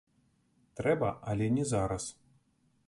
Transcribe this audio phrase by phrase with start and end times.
[0.79, 2.11] Трэба, але не зараз.